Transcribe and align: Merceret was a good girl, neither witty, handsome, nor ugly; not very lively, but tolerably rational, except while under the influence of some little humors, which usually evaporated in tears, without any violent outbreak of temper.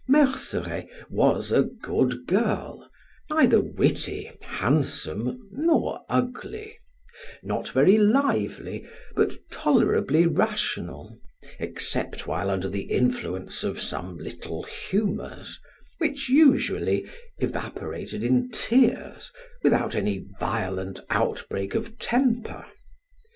Merceret 0.07 0.87
was 1.11 1.51
a 1.51 1.61
good 1.61 2.25
girl, 2.25 2.89
neither 3.29 3.61
witty, 3.61 4.31
handsome, 4.41 5.47
nor 5.51 5.99
ugly; 6.09 6.79
not 7.43 7.69
very 7.69 7.99
lively, 7.99 8.83
but 9.15 9.33
tolerably 9.51 10.25
rational, 10.25 11.19
except 11.59 12.25
while 12.25 12.49
under 12.49 12.67
the 12.67 12.85
influence 12.89 13.63
of 13.63 13.79
some 13.79 14.17
little 14.17 14.63
humors, 14.63 15.59
which 15.99 16.29
usually 16.29 17.05
evaporated 17.37 18.23
in 18.23 18.49
tears, 18.49 19.31
without 19.61 19.93
any 19.93 20.25
violent 20.39 20.99
outbreak 21.11 21.75
of 21.75 21.99
temper. 21.99 22.65